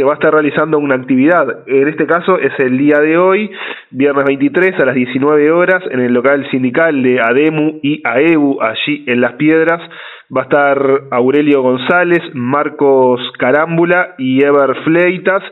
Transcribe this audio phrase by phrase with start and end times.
[0.00, 1.68] se va a estar realizando una actividad.
[1.68, 3.50] En este caso es el día de hoy,
[3.90, 9.04] viernes 23 a las 19 horas, en el local sindical de ADEMU y AEBU, allí
[9.06, 9.82] en Las Piedras.
[10.34, 10.78] Va a estar
[11.10, 15.42] Aurelio González, Marcos Carámbula y Ever Fleitas.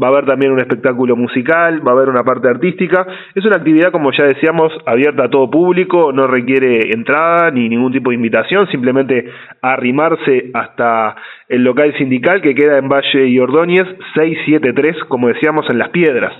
[0.00, 3.04] Va a haber también un espectáculo musical, va a haber una parte artística.
[3.34, 7.92] Es una actividad, como ya decíamos, abierta a todo público, no requiere entrada ni ningún
[7.92, 9.28] tipo de invitación, simplemente
[9.60, 11.16] arrimarse hasta
[11.48, 16.32] el local sindical que queda en Valle y Ordóñez 673, como decíamos, en Las Piedras,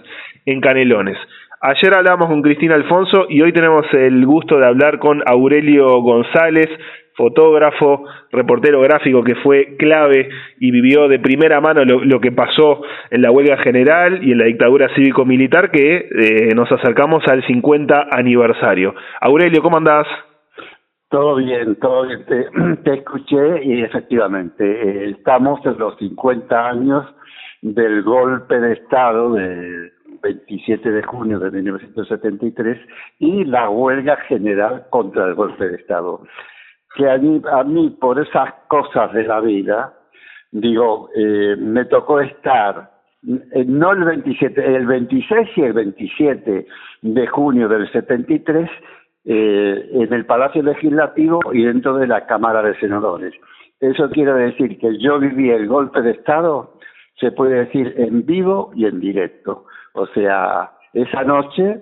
[0.46, 1.18] en Canelones.
[1.60, 6.68] Ayer hablamos con Cristina Alfonso y hoy tenemos el gusto de hablar con Aurelio González,
[7.16, 10.28] fotógrafo, reportero gráfico que fue clave
[10.60, 14.44] y vivió de primera mano lo, que pasó en la huelga general y en la
[14.44, 18.94] dictadura cívico-militar que eh, nos acercamos al 50 aniversario.
[19.20, 20.06] Aurelio, ¿cómo andás?
[21.10, 22.24] Todo bien, todo bien.
[22.84, 27.04] Te, escuché y efectivamente eh, estamos en los 50 años
[27.62, 32.78] del golpe de Estado del 27 de junio de 1973
[33.18, 36.22] y la huelga general contra el golpe de Estado
[36.94, 37.64] que a mí, a
[38.00, 39.94] por esas cosas de la vida,
[40.50, 42.90] digo, eh, me tocó estar
[43.26, 46.66] eh, no el 27, el 26 y el 27
[47.02, 48.70] de junio del 73
[49.24, 53.34] eh, en el Palacio Legislativo y dentro de la Cámara de Senadores.
[53.80, 56.77] Eso quiere decir que yo viví el golpe de Estado,
[57.20, 59.66] se puede decir en vivo y en directo.
[59.94, 61.80] O sea, esa noche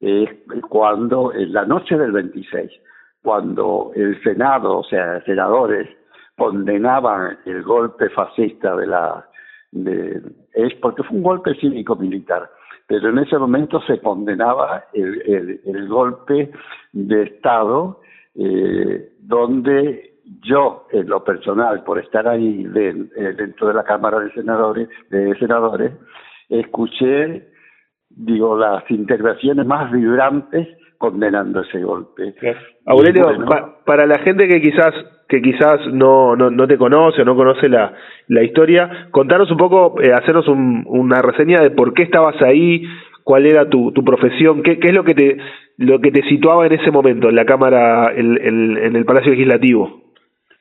[0.00, 0.28] es
[0.68, 2.70] cuando, en la noche del 26,
[3.22, 5.88] cuando el Senado, o sea, senadores,
[6.36, 9.28] condenaban el golpe fascista de la...
[9.70, 10.20] De,
[10.52, 12.50] es porque fue un golpe cívico-militar,
[12.86, 16.50] pero en ese momento se condenaba el, el, golpe
[16.92, 18.00] de Estado
[18.34, 20.11] eh, donde
[20.42, 25.34] yo, en lo personal, por estar ahí eh, dentro de la Cámara de Senadores, de
[25.38, 25.92] senadores
[26.48, 27.48] escuché,
[28.10, 32.34] digo, las intervenciones más vibrantes condenando ese golpe.
[32.86, 33.26] Aurelio,
[33.84, 34.94] para la gente que quizás
[35.28, 37.94] que quizás no, no, no te conoce o no conoce la,
[38.28, 42.84] la historia, contanos un poco, eh, hacernos una reseña de por qué estabas ahí,
[43.24, 45.38] cuál era tu, tu profesión, qué, qué es lo que te
[45.78, 50.01] lo que te situaba en ese momento en la Cámara, el, en el Palacio Legislativo.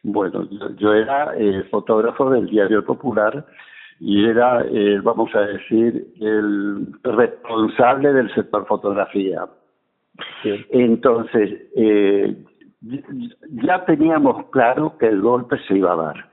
[0.03, 0.47] Bueno,
[0.77, 3.45] yo, era eh, fotógrafo del Diario Popular
[3.99, 9.47] y era, eh, vamos a decir, el responsable del sector fotografía.
[10.71, 12.35] Entonces, eh,
[13.63, 16.30] ya teníamos claro que el golpe se iba a dar.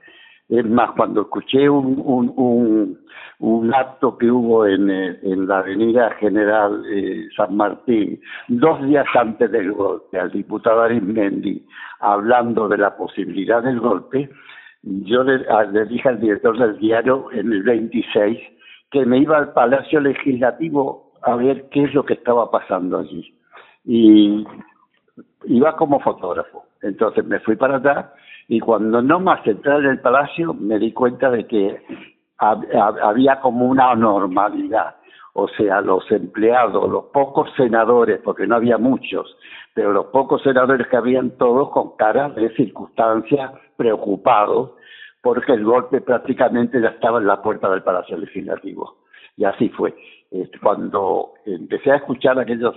[0.49, 2.99] Es más, cuando escuché un, un,
[3.37, 9.05] un, acto que hubo en, eh, en la Avenida General eh, San Martín, dos días
[9.13, 11.63] antes del golpe, al diputado Arismendi,
[11.99, 14.27] hablando de la posibilidad del golpe,
[14.81, 18.39] yo le, le dije al director del diario en el 26
[18.89, 23.35] que me iba al Palacio Legislativo a ver qué es lo que estaba pasando allí
[23.85, 24.45] y
[25.45, 26.65] iba como fotógrafo.
[26.81, 28.13] Entonces me fui para allá
[28.49, 31.81] y cuando no más entré en el palacio me di cuenta de que
[32.39, 34.95] había como una normalidad.
[35.33, 39.37] O sea, los empleados, los pocos senadores, porque no había muchos,
[39.75, 44.71] pero los pocos senadores que habían todos con cara de circunstancia, preocupados,
[45.21, 48.97] porque el golpe prácticamente ya estaba en la puerta del Palacio Legislativo.
[49.39, 49.95] Y así fue.
[50.31, 52.75] Este, cuando empecé a escuchar aquellos,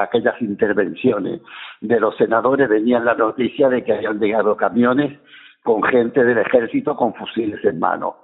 [0.00, 1.40] aquellas intervenciones
[1.80, 5.18] de los senadores, venía la noticia de que habían llegado camiones
[5.64, 8.18] con gente del ejército con fusiles en mano.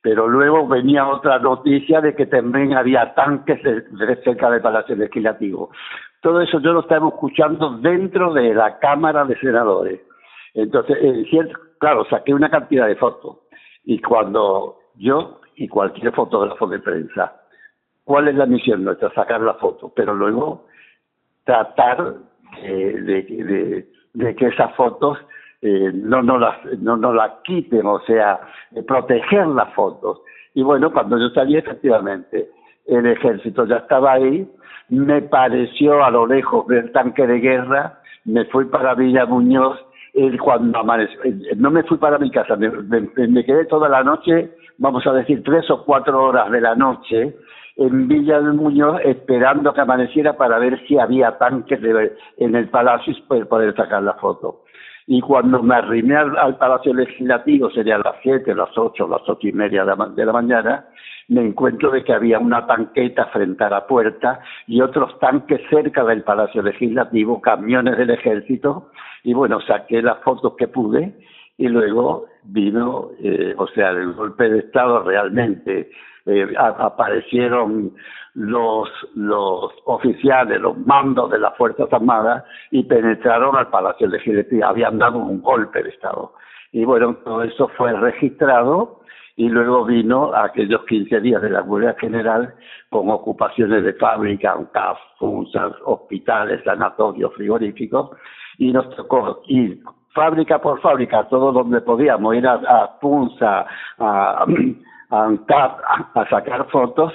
[0.00, 3.60] Pero luego venía otra noticia de que también había tanques
[4.24, 5.70] cerca del Palacio Legislativo.
[6.22, 10.00] Todo eso yo lo estaba escuchando dentro de la Cámara de Senadores.
[10.54, 10.96] Entonces,
[11.78, 13.40] claro, saqué una cantidad de fotos.
[13.84, 17.32] Y cuando yo y cualquier fotógrafo de prensa
[18.06, 19.12] ¿Cuál es la misión nuestra?
[19.14, 20.66] Sacar la foto, pero luego
[21.42, 22.14] tratar
[22.62, 25.18] eh, de, de, que esas fotos
[25.60, 28.38] eh, no nos las no, no las quiten, o sea,
[28.86, 30.20] proteger las fotos.
[30.54, 32.48] Y bueno, cuando yo salí, efectivamente,
[32.86, 34.48] el ejército ya estaba ahí,
[34.88, 39.80] me pareció a lo lejos ver tanque de guerra, me fui para Villa Muñoz,
[40.14, 44.52] y cuando amaneció, eh, no me fui para mi casa, me, quedé toda la noche,
[44.78, 47.34] vamos a decir, tres o cuatro horas de la noche,
[47.76, 51.78] en Villa del Muñoz esperando que amaneciera para ver si había tanques
[52.38, 54.62] en el palacio y poder, sacar la foto.
[55.06, 59.52] Y cuando me arrimé al, Palacio Legislativo, sería las siete, las ocho, las ocho y
[59.52, 60.86] media de la, mañana,
[61.28, 66.02] me encuentro de que había una tanqueta frente a la puerta y otros tanques cerca
[66.04, 68.90] del Palacio Legislativo, camiones del ejército,
[69.22, 71.14] y bueno, saqué las fotos que pude
[71.58, 75.90] y luego vino, eh, o sea, el golpe de Estado realmente
[76.26, 77.92] eh, aparecieron
[78.34, 84.98] los, los oficiales, los mandos de las Fuerzas Armadas y penetraron al Palacio Legislativo, habían
[84.98, 86.34] dado un golpe de Estado.
[86.72, 89.00] Y bueno, todo eso fue registrado
[89.36, 92.54] y luego vino aquellos 15 días de la huelga general
[92.90, 98.10] con ocupaciones de fábricas, CAF, hospitales, sanatorios, frigoríficos,
[98.58, 99.80] y nos tocó ir
[100.16, 103.66] fábrica por fábrica, todo donde podíamos, ir a, a Punza,
[103.98, 104.46] a,
[105.10, 105.30] a,
[106.14, 107.12] a sacar fotos,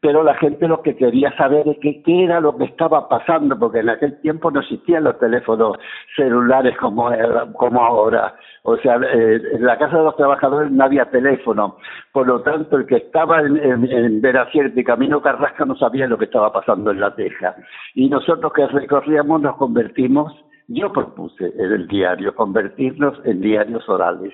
[0.00, 3.80] pero la gente lo que quería saber es qué era lo que estaba pasando, porque
[3.80, 5.76] en aquel tiempo no existían los teléfonos
[6.16, 7.10] celulares como,
[7.52, 8.34] como ahora.
[8.62, 11.76] O sea, eh, en la casa de los trabajadores no había teléfono.
[12.12, 16.16] Por lo tanto, el que estaba en, en, en y Camino Carrasca no sabía lo
[16.16, 17.54] que estaba pasando en la Teja.
[17.94, 20.32] Y nosotros que recorríamos nos convertimos,
[20.70, 24.32] yo propuse en el diario, convertirnos en diarios orales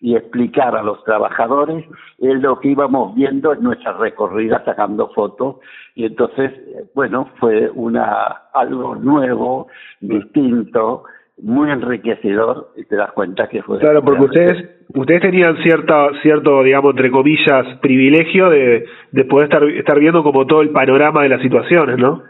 [0.00, 1.84] y explicar a los trabajadores
[2.18, 5.56] es lo que íbamos viendo en nuestra recorrida sacando fotos.
[5.94, 6.52] Y entonces
[6.94, 9.68] bueno fue una algo nuevo
[10.00, 11.04] distinto
[11.42, 16.62] muy enriquecedor y te das cuenta que fue claro porque ustedes ustedes tenían cierta cierto
[16.62, 21.30] digamos entre comillas privilegio de, de poder estar estar viendo como todo el panorama de
[21.30, 22.22] las situaciones no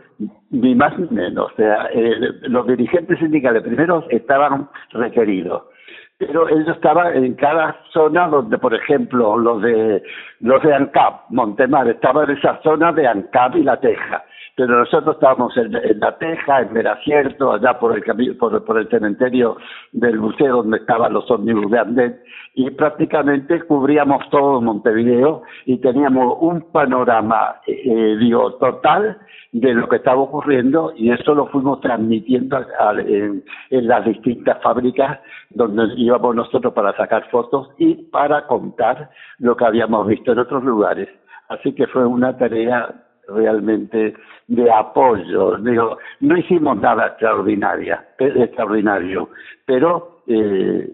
[0.51, 5.63] ni más ni menos o sea eh, los dirigentes sindicales primero estaban requeridos
[6.19, 10.03] pero ellos estaban en cada zona donde, por ejemplo, los de
[10.41, 14.25] los de ANCAP, Montemar, estaban en esa zona de ANCAP y La Teja,
[14.57, 19.57] pero nosotros estábamos en, La Teja, en Veracierto, allá por el por, por el cementerio
[19.93, 22.23] del museo donde estaban los ómnibus de Andet,
[22.55, 29.19] y prácticamente cubríamos todo Montevideo y teníamos un panorama, eh, digo, total
[29.51, 32.59] de lo que estaba ocurriendo y eso lo fuimos transmitiendo
[32.99, 35.21] en, las distintas fábricas
[35.51, 40.65] donde íbamos nosotros para sacar fotos y para contar lo que habíamos visto en otros
[40.65, 41.09] lugares.
[41.49, 44.15] Así que fue una tarea realmente
[44.47, 45.57] de apoyo.
[45.59, 49.31] Digo, no hicimos nada extraordinaria, extraordinario,
[49.67, 50.91] pero eh,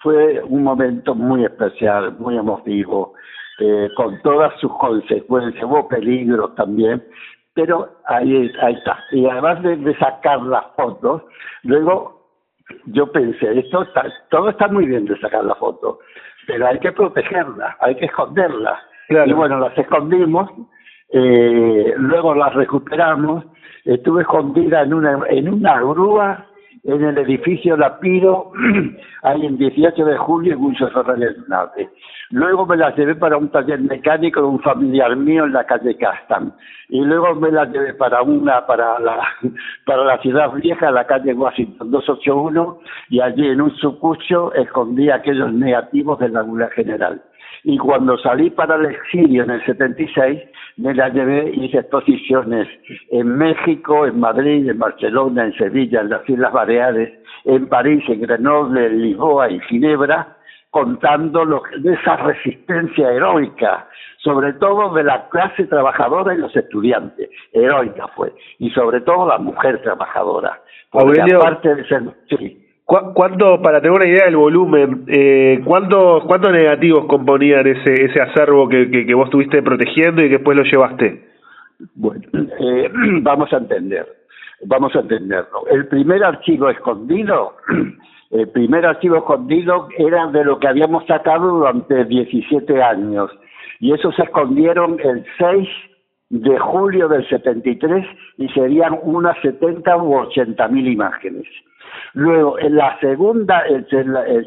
[0.00, 3.14] fue un momento muy especial, muy emotivo
[3.60, 7.02] eh, con todas sus consecuencias, hubo peligros también,
[7.54, 8.98] pero ahí, ahí está.
[9.12, 11.22] Y además de, sacar las fotos,
[11.62, 12.20] luego
[12.86, 16.00] yo pensé, esto está, todo está muy bien de sacar la foto,
[16.48, 18.78] pero hay que protegerla, hay que esconderla.
[19.08, 20.50] Y bueno, las escondimos,
[21.10, 23.44] eh, luego las recuperamos,
[23.84, 26.46] estuve escondida en una, en una grúa
[26.84, 28.52] en el edificio La Piro,
[29.22, 31.88] ahí en 18 de julio en Muchos Fernández Norte.
[32.30, 35.96] Luego me las llevé para un taller mecánico de un familiar mío en la calle
[35.96, 36.52] Castan.
[36.88, 39.26] Y luego me las llevé para una, para la,
[39.86, 42.78] para la ciudad vieja, la calle Washington 281,
[43.08, 47.22] y allí en un sucucho escondí aquellos negativos de la Gula General
[47.64, 50.42] y cuando salí para el exilio en el 76
[50.76, 52.68] me la llevé y hice exposiciones
[53.10, 57.12] en México, en Madrid, en Barcelona, en Sevilla, en las Islas Baleares,
[57.44, 60.36] en París, en Grenoble, en Lisboa y Ginebra,
[60.70, 63.88] contando lo, de esa resistencia heroica,
[64.18, 69.38] sobre todo de la clase trabajadora y los estudiantes, heroica fue, y sobre todo la
[69.38, 70.60] mujer trabajadora.
[70.90, 76.52] Porque aparte de ser, sí, ¿Cuánto, para tener una idea del volumen, eh, ¿cuántos, ¿cuántos
[76.52, 81.24] negativos componían ese, ese acervo que, que, vos estuviste protegiendo y que después lo llevaste?
[81.94, 82.90] Bueno, eh,
[83.22, 84.06] vamos a entender,
[84.66, 85.66] vamos a entenderlo.
[85.70, 87.56] El primer archivo escondido,
[88.30, 93.30] el primer archivo escondido era de lo que habíamos sacado durante 17 años
[93.80, 95.68] y esos se escondieron el 6
[96.28, 98.06] de julio del 73
[98.38, 101.46] y serían unas 70 u 80 mil imágenes.
[102.14, 103.86] Luego, en la segunda, el,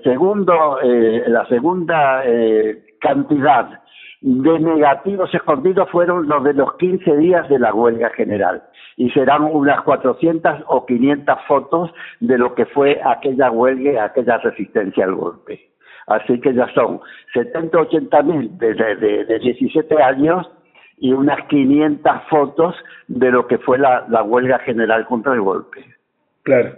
[0.04, 3.82] segundo, eh, la segunda eh, cantidad
[4.22, 8.64] de negativos escondidos fueron los de los 15 días de la huelga general
[8.96, 15.06] y serán unas 400 o 500 fotos de lo que fue aquella huelga, aquella resistencia
[15.06, 15.70] al golpe.
[16.08, 17.02] Así que ya son
[17.34, 20.50] 70 80 mil de, de, de 17 años
[20.98, 22.76] y unas 500 fotos
[23.08, 25.86] de lo que fue la huelga general contra el golpe.
[26.48, 26.78] Claro.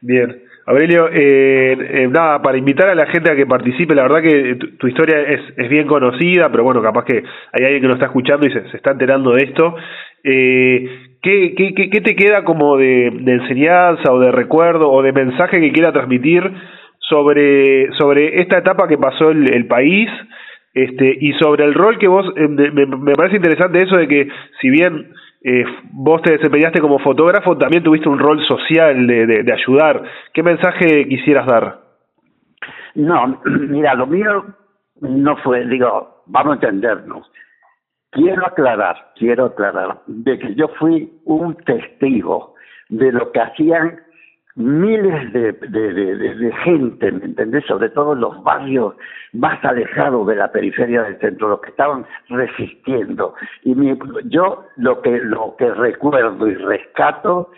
[0.00, 0.42] Bien.
[0.66, 4.56] Aurelio, eh, eh, nada, para invitar a la gente a que participe, la verdad que
[4.78, 7.22] tu, historia es, es, bien conocida, pero bueno, capaz que
[7.52, 9.76] hay alguien que lo está escuchando y se, está enterando de esto.
[10.24, 10.88] Eh,
[11.22, 15.60] ¿qué, qué, qué, te queda como de, de, enseñanza o de recuerdo o de mensaje
[15.60, 16.42] que quiera transmitir
[16.98, 20.10] sobre, sobre esta etapa que pasó el, el país
[20.74, 24.28] este, y sobre el rol que vos, eh, me, me parece interesante eso de que
[24.60, 25.12] si bien
[25.42, 30.02] eh, vos te desempeñaste como fotógrafo, también tuviste un rol social de, de, ayudar.
[30.32, 31.80] ¿Qué mensaje quisieras dar?
[32.94, 34.44] No, mira, lo mío
[35.00, 37.30] no fue, digo, vamos a entendernos.
[38.10, 42.54] Quiero aclarar, quiero aclarar, de que yo fui un testigo
[42.88, 44.00] de lo que hacían
[44.56, 47.64] miles de, gente, ¿me entendés?
[47.66, 48.94] Sobre todo en los barrios
[49.34, 53.34] más alejados de la periferia del centro, los que estaban resistiendo.
[53.62, 57.50] Y mi, yo lo que, lo que recuerdo y rescato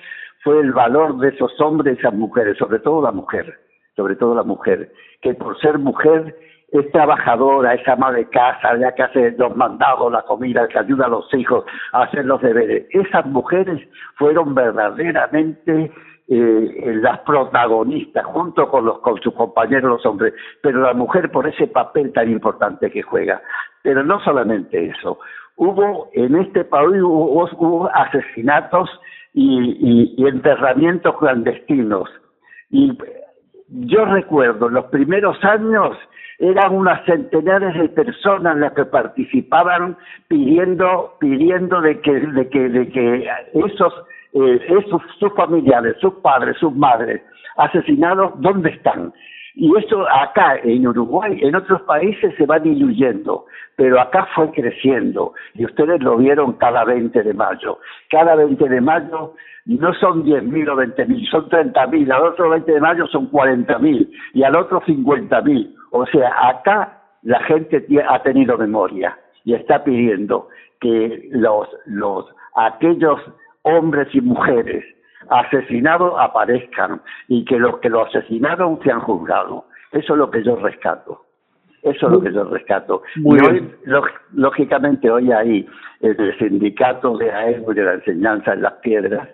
[0.42, 3.58] fue el valor de esos hombres y esas mujeres, sobre todo la mujer,
[3.96, 6.36] sobre todo la mujer, que por ser mujer
[6.70, 11.06] es trabajadora, es ama de casa, ya que hace los mandados, la comida, que ayuda
[11.06, 12.86] a los hijos a hacer los deberes.
[12.90, 13.80] Esas mujeres
[14.16, 15.90] fueron verdaderamente
[16.28, 21.46] eh, las protagonistas junto con los con sus compañeros los hombres, pero la mujer por
[21.46, 23.40] ese papel tan importante que juega.
[23.82, 25.18] Pero no solamente eso,
[25.56, 28.90] hubo en este país hubo, asesinatos
[29.32, 32.10] y, y, enterramientos clandestinos.
[32.70, 32.98] Y
[33.68, 35.96] yo recuerdo, los primeros años
[36.38, 39.96] eran unas centenares de personas las que participaban
[40.28, 43.92] pidiendo, pidiendo de que, de que, de que esos
[44.34, 47.22] eh, sus, familiares, sus padres, sus madres
[47.56, 49.12] asesinados, ¿dónde están?
[49.60, 55.32] Y eso acá en Uruguay, en otros países se va diluyendo, pero acá fue creciendo.
[55.54, 57.80] Y ustedes lo vieron cada 20 de mayo.
[58.08, 59.34] Cada 20 de mayo
[59.66, 62.12] no son 10.000 o 20.000, son 30.000.
[62.12, 65.74] Al otro 20 de mayo son 40.000 y al otro 50.000.
[65.90, 70.46] O sea, acá la gente ha tenido memoria y está pidiendo
[70.80, 73.20] que los, los, aquellos
[73.62, 74.84] hombres y mujeres
[75.30, 79.64] asesinados aparezcan y que los que lo asesinaron sean juzgados.
[79.92, 81.24] Eso es lo que yo rescato.
[81.82, 83.02] Eso es lo que yo rescato.
[83.16, 83.74] y hoy,
[84.32, 85.66] lógicamente, hoy ahí,
[86.00, 89.28] en el sindicato de AEMU de la enseñanza en las piedras,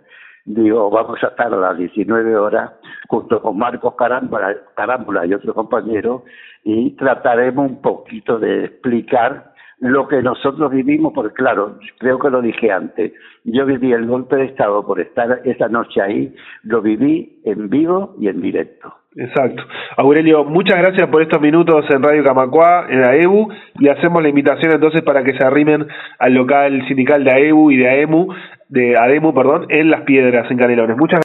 [0.45, 2.73] digo, vamos a estar a las 19 horas
[3.09, 6.25] junto con Marcos Carámbula, Carámbula y otro compañero
[6.65, 12.41] y trataremos un poquito de explicar lo que nosotros vivimos, porque claro, creo que lo
[12.41, 13.13] dije antes,
[13.45, 18.15] yo viví el golpe de Estado por estar esa noche ahí, lo viví en vivo
[18.21, 18.95] y en directo.
[19.17, 19.63] Exacto.
[19.97, 24.73] Aurelio, muchas gracias por estos minutos en Radio Camacuá, en AEBU, y hacemos la invitación
[24.73, 25.87] entonces para que se arrimen
[26.19, 28.35] al local sindical de AEBU y de AEMU,
[28.69, 30.97] de ADEMU, perdón, en Las Piedras, en Canelones.
[30.97, 31.21] Muchas